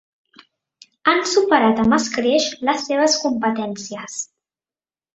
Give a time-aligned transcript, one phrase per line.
[1.11, 4.21] Han superat amb escreix les seves competències.